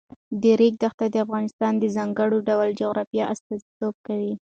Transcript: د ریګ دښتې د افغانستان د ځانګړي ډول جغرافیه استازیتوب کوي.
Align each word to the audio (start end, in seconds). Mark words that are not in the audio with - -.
د 0.41 0.43
ریګ 0.59 0.73
دښتې 0.83 1.07
د 1.11 1.15
افغانستان 1.25 1.73
د 1.77 1.83
ځانګړي 1.95 2.39
ډول 2.49 2.69
جغرافیه 2.81 3.23
استازیتوب 3.33 3.95
کوي. 4.07 4.33